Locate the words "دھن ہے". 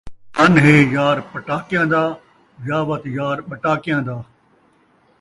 0.35-0.75